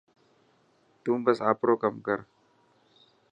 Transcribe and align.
تون 1.03 1.17
بس 1.25 1.37
آپرو 1.49 1.73
ڪم 1.83 1.95
ڪر. 2.07 2.19